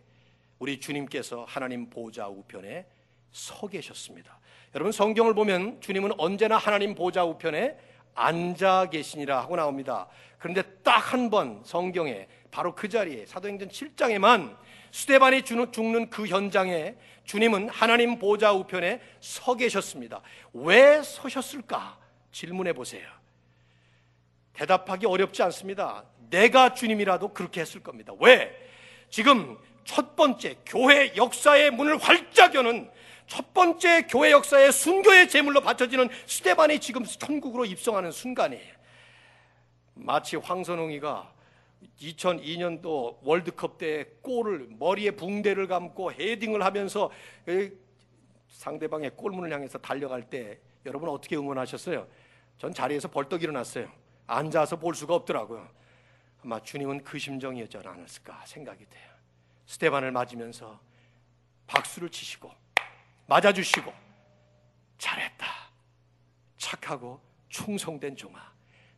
[0.59, 2.87] 우리 주님께서 하나님 보좌 우편에
[3.31, 4.39] 서 계셨습니다.
[4.75, 7.79] 여러분 성경을 보면 주님은 언제나 하나님 보좌 우편에
[8.15, 10.09] 앉아 계시니라 하고 나옵니다.
[10.39, 14.57] 그런데 딱 한 번 성경에 바로 그 자리에 사도행전 7장에만
[14.93, 20.21] 스테반이 죽는 그 현장에 주님은 하나님 보좌 우편에 서 계셨습니다.
[20.53, 21.99] 왜 서셨을까?
[22.33, 23.07] 질문해 보세요.
[24.53, 26.05] 대답하기 어렵지 않습니다.
[26.29, 28.13] 내가 주님이라도 그렇게 했을 겁니다.
[28.21, 28.55] 왜?
[29.09, 32.91] 지금 첫 번째 교회 역사의 문을 활짝 여는
[33.27, 38.75] 첫 번째 교회 역사의 순교의 제물로 바쳐지는 스테반이 지금 천국으로 입성하는 순간이에요.
[39.95, 41.33] 마치 황선홍이가
[42.01, 47.11] 2002년도 월드컵 때 골을 머리에 붕대를 감고 헤딩을 하면서
[48.49, 52.07] 상대방의 골문을 향해서 달려갈 때 여러분 어떻게 응원하셨어요?
[52.59, 53.91] 전 자리에서 벌떡 일어났어요.
[54.27, 55.69] 앉아서 볼 수가 없더라고요.
[56.43, 59.11] 아마 주님은 그 심정이었지 않았을까 생각이 돼요.
[59.67, 60.81] 스테반을 맞으면서
[61.67, 62.51] 박수를 치시고
[63.27, 63.93] 맞아주시고
[64.99, 65.47] 잘했다.
[66.57, 68.53] 착하고 충성된 종아.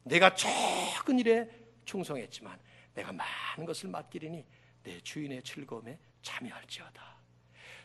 [0.05, 1.49] 내가 적은 일에
[1.85, 2.59] 충성했지만
[2.95, 4.45] 내가 많은 것을 맡기리니
[4.83, 7.13] 내 주인의 즐거움에 참여할지어다.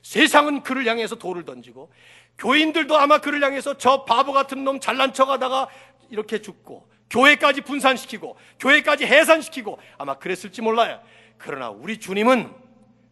[0.01, 1.91] 세상은 그를 향해서 돌을 던지고
[2.37, 5.69] 교인들도 아마 그를 향해서 저 바보 같은 놈 잘난 척하다가
[6.09, 11.01] 이렇게 죽고 교회까지 분산시키고 교회까지 해산시키고 아마 그랬을지 몰라요.
[11.37, 12.53] 그러나 우리 주님은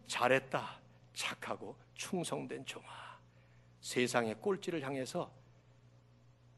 [0.06, 0.80] 잘했다.
[1.14, 2.86] 착하고 충성된 종아.
[3.80, 5.32] 세상의 꼴찌를 향해서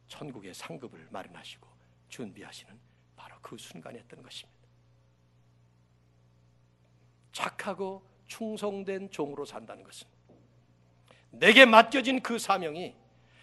[0.09, 1.68] 천국의 상급을 마련하시고
[2.09, 2.79] 준비하시는
[3.16, 4.58] 바로 그 순간이었던 것입니다.
[7.38, 10.09] 착하고 충성된 종으로 산다는 것은
[11.31, 12.94] 내게 맡겨진 그 사명이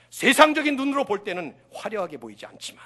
[0.10, 2.84] 세상적인 눈으로 볼 때는 화려하게 보이지 않지만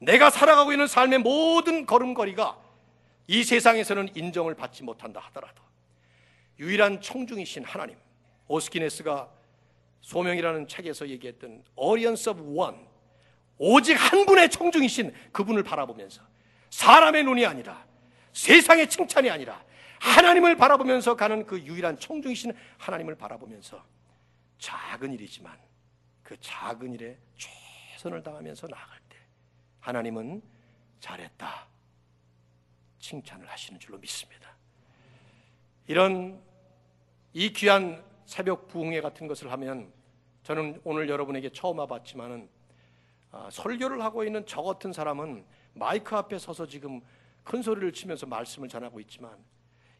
[0.00, 2.58] 내가 살아가고 있는 삶의 모든 걸음걸이가
[3.26, 5.62] 이 세상에서는 인정을 받지 못한다 하더라도
[6.58, 7.96] 유일한 청중이신 하나님
[8.48, 9.28] 오스키네스가
[10.00, 12.78] 소명이라는 책에서 얘기했던 Audience of One
[13.58, 16.22] 오직 한 분의 청중이신 그분을 바라보면서
[16.70, 17.84] 사람의 눈이 아니라
[18.32, 19.62] 세상의 칭찬이 아니라
[20.00, 23.84] 하나님을 바라보면서 가는 그 유일한 청중이신 하나님을 바라보면서
[24.58, 25.58] 작은 일이지만
[26.22, 29.16] 그 작은 일에 최선을 다하면서 나아갈 때
[29.80, 30.42] 하나님은
[31.00, 31.68] 잘했다
[32.98, 34.56] 칭찬을 하시는 줄로 믿습니다.
[35.86, 36.40] 이런
[37.32, 39.92] 이 귀한 새벽 부흥회 같은 것을 하면
[40.42, 42.48] 저는 오늘 여러분에게 처음 와봤지만은
[43.32, 47.00] 아, 설교를 하고 있는 저 같은 사람은 마이크 앞에 서서 지금
[47.44, 49.36] 큰 소리를 치면서 말씀을 전하고 있지만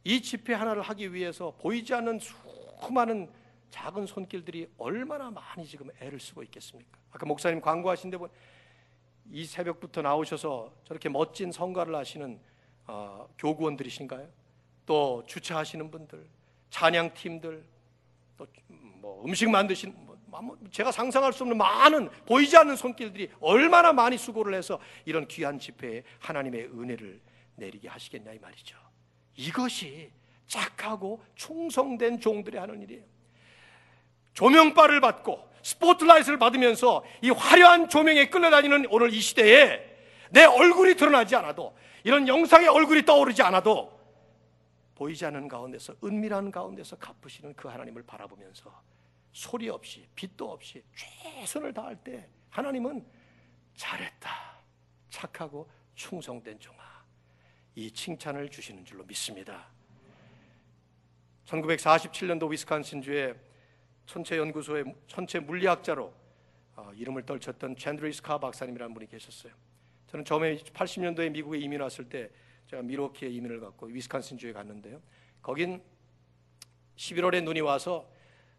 [0.05, 3.31] 이 집회 하나를 하기 위해서 보이지 않는 수많은
[3.71, 6.99] 작은 손길들이 얼마나 많이 지금 애를 쓰고 있겠습니까?
[7.13, 12.41] 아까 목사님 광고하신 데이 새벽부터 나오셔서 저렇게 멋진 성가를 하시는
[12.87, 14.29] 어, 교구원들이신가요?
[14.87, 16.27] 또 주차하시는 분들,
[16.71, 17.65] 찬양팀들,
[18.37, 18.47] 또
[19.01, 24.17] 뭐 음식 만드시는 뭐, 뭐 제가 상상할 수 없는 많은 보이지 않는 손길들이 얼마나 많이
[24.17, 27.21] 수고를 해서 이런 귀한 집회에 하나님의 은혜를
[27.57, 28.77] 내리게 하시겠냐 이 말이죠.
[29.41, 30.13] 이것이
[30.47, 33.05] 착하고 충성된 종들이 하는 일이에요.
[34.35, 39.81] 조명바를 받고 스포트라이트를 받으면서 이 화려한 조명에 끌려다니는 오늘 이 시대에
[40.31, 43.99] 내 얼굴이 드러나지 않아도 이런 영상의 얼굴이 떠오르지 않아도
[44.95, 48.83] 보이지 않는 가운데서 은밀한 가운데서 갚으시는 그 하나님을 바라보면서
[49.33, 53.07] 소리 없이 빛도 없이 최선을 다할 때 하나님은
[53.77, 54.31] 잘했다
[55.09, 56.90] 착하고 충성된 종아
[57.75, 59.69] 이 칭찬을 주시는 줄로 믿습니다.
[61.47, 63.35] 1947년도 위스콘신주의
[64.07, 66.13] 천체 연구소의 천체 물리학자로
[66.77, 69.53] 어, 이름을 떨쳤던 챈드리스 카 박사님이라는 분이 계셨어요.
[70.07, 72.31] 저는 처음에 80년도에 미국에 이민 왔을 때
[72.67, 75.01] 제가 미로키에 이민을 갔고 위스콘신주에 갔는데요.
[75.43, 75.83] 거긴
[76.97, 78.11] 11월에 눈이 와서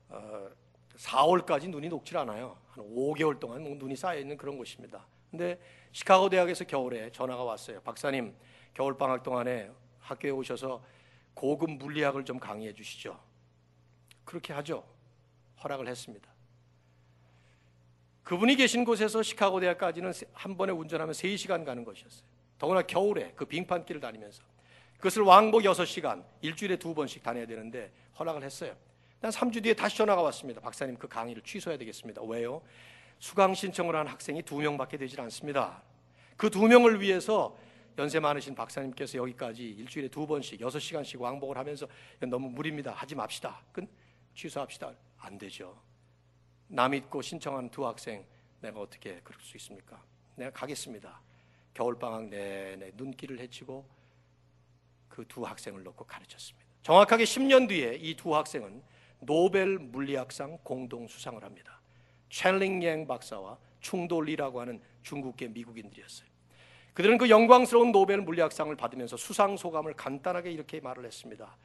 [0.09, 0.49] 어,
[0.97, 2.57] 4월까지 눈이 녹질 않아요.
[2.69, 5.05] 한 5개월 동안 눈이 쌓여 있는 그런 곳입니다.
[5.29, 5.59] 근데
[5.91, 7.81] 시카고 대학에서 겨울에 전화가 왔어요.
[7.81, 8.35] 박사님,
[8.73, 10.83] 겨울 방학 동안에 학교에 오셔서
[11.33, 13.19] 고급 물리학을 좀 강의해 주시죠.
[14.25, 14.83] 그렇게 하죠.
[15.63, 16.29] 허락을 했습니다.
[18.23, 22.23] 그분이 계신 곳에서 시카고 대학까지는 한 번에 운전하면 3시간 가는 것이었어요.
[22.57, 24.43] 더구나 겨울에 그 빙판길을 다니면서
[24.97, 28.75] 그것을 왕복 6시간, 일주일에 두 번씩 다녀야 되는데 허락을 했어요.
[29.19, 30.61] 난 3주 뒤에 다시 전화가 왔습니다.
[30.61, 32.21] 박사님 그 강의를 취소해야 되겠습니다.
[32.23, 32.61] 왜요?
[33.19, 35.81] 수강 신청을 한 학생이 두 명밖에 되질 않습니다.
[36.37, 37.55] 그 두 명을 위해서
[38.01, 41.87] 연세 많으신 박사님께서 여기까지 일주일에 두 번씩 여섯 시간씩 왕복을 하면서
[42.19, 42.93] 너무 무리입니다.
[42.93, 43.61] 하지 맙시다.
[43.71, 43.85] 그
[44.33, 44.91] 취소합시다.
[45.19, 45.79] 안 되죠.
[46.67, 48.25] 나 믿고 신청한 두 학생
[48.59, 50.03] 내가 어떻게 그럴 수 있습니까?
[50.35, 51.21] 내가 가겠습니다.
[51.75, 53.85] 겨울 방학 내내 눈길을 헤치고
[55.07, 56.65] 그 두 학생을 놓고 가르쳤습니다.
[56.81, 58.81] 정확하게 10년 뒤에 이 두 학생은
[59.19, 61.79] 노벨 물리학상 공동 수상을 합니다.
[62.31, 66.31] 첼링 양 박사와 충돌리라고 하는 중국계 미국인들이었어요.
[66.93, 71.57] 그들은 그 영광스러운 노벨 물리학상을 받으면서 수상 소감을 간단하게 이렇게 말을 했습니다.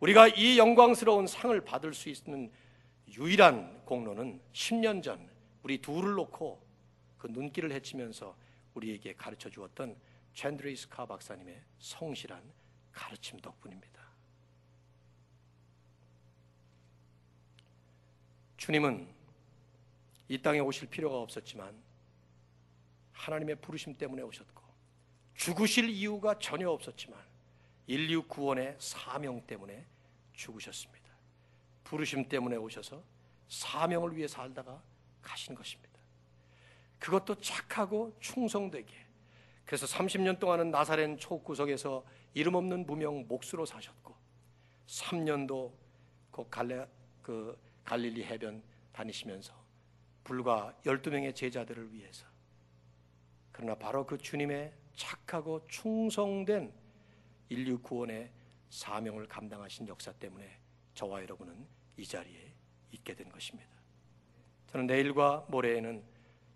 [0.00, 2.50] 우리가 이 영광스러운 상을 받을 수 있는
[3.16, 5.28] 유일한 공로는 10년 전
[5.62, 6.60] 우리 둘을 놓고
[7.18, 8.36] 그 눈길을 헤치면서
[8.74, 9.96] 우리에게 가르쳐 주었던
[10.34, 12.42] 챈드리스카 박사님의 성실한
[12.92, 13.94] 가르침 덕분입니다.
[18.56, 19.08] 주님은
[20.28, 21.74] 이 땅에 오실 필요가 없었지만
[23.12, 24.63] 하나님의 부르심 때문에 오셨고
[25.34, 27.18] 죽으실 이유가 전혀 없었지만
[27.86, 29.84] 인류 구원의 사명 때문에
[30.32, 31.04] 죽으셨습니다.
[31.84, 33.02] 부르심 때문에 오셔서
[33.48, 34.82] 사명을 위해 살다가
[35.20, 35.94] 가신 것입니다.
[36.98, 38.94] 그것도 착하고 충성되게.
[39.64, 44.14] 그래서 30년 동안은 나사렛 초구석에서 이름 없는 무명 목수로 사셨고
[44.86, 45.72] 3년도
[46.30, 46.86] 그 갈레
[47.22, 49.54] 그 갈릴리 해변 다니시면서
[50.22, 52.26] 불과 12명의 제자들을 위해서
[53.52, 56.72] 그러나 바로 그 주님의 착하고 충성된
[57.48, 58.30] 인류 구원의
[58.70, 60.58] 사명을 감당하신 역사 때문에
[60.94, 62.52] 저와 여러분은 이 자리에
[62.92, 63.70] 있게 된 것입니다.
[64.68, 66.02] 저는 내일과 모레에는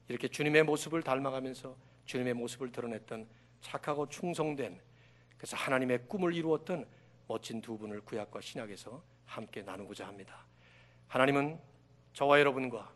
[0.08, 3.28] 이렇게 주님의 모습을 닮아가면서 주님의 모습을 드러냈던
[3.60, 4.80] 착하고 충성된
[5.36, 6.86] 그래서 하나님의 꿈을 이루었던
[7.28, 10.46] 멋진 두 분을 구약과 신약에서 함께 나누고자 합니다.
[11.06, 11.60] 하나님은
[12.12, 12.92] 저와 여러분과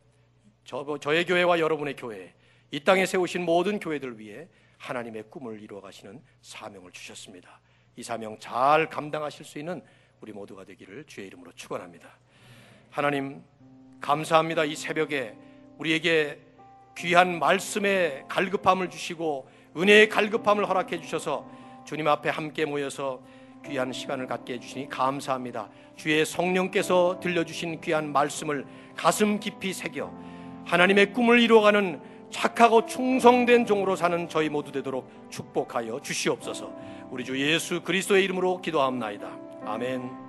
[0.65, 2.35] 저, 저의 교회와 여러분의 교회,
[2.71, 4.49] 이 땅에 세우신 모든 교회들 위해
[4.83, 7.61] 하나님의 꿈을 이루어 가시는 사명을 주셨습니다.
[7.95, 9.81] 이 사명 잘 감당하실 수 있는
[10.21, 12.09] 우리 모두가 되기를 주의 이름으로 축원합니다.
[12.91, 13.43] 하나님
[14.01, 14.65] 감사합니다.
[14.65, 15.37] 이 새벽에
[15.79, 16.41] 우리에게
[16.99, 21.49] 귀한 말씀의 갈급함을 주시고 은혜의 갈급함을 허락해 주셔서
[21.85, 23.23] 주님 앞에 함께 모여서
[23.65, 25.71] 귀한 시간을 갖게 해 주시니 감사합니다.
[25.95, 28.67] 주의 성령께서 들려주신 귀한 말씀을
[28.97, 30.13] 가슴 깊이 새겨
[30.65, 36.73] 하나님의 꿈을 이루어가는 착하고 충성된 종으로 사는 저희 모두 되도록 축복하여 주시옵소서.
[37.11, 39.29] 우리 주 예수 그리스도의 이름으로 기도합나이다.
[39.67, 40.22] 아멘.